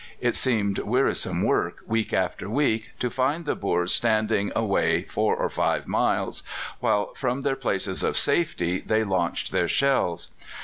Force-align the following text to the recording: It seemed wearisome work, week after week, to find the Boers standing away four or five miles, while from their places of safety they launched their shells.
It 0.19 0.33
seemed 0.33 0.79
wearisome 0.79 1.43
work, 1.43 1.81
week 1.85 2.11
after 2.11 2.49
week, 2.49 2.89
to 2.97 3.11
find 3.11 3.45
the 3.45 3.55
Boers 3.55 3.93
standing 3.93 4.51
away 4.55 5.03
four 5.03 5.35
or 5.35 5.47
five 5.47 5.85
miles, 5.87 6.41
while 6.79 7.13
from 7.13 7.41
their 7.41 7.55
places 7.55 8.01
of 8.01 8.17
safety 8.17 8.79
they 8.79 9.03
launched 9.03 9.51
their 9.51 9.67
shells. 9.67 10.31